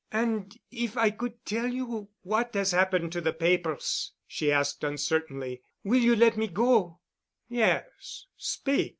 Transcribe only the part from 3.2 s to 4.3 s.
the papers,"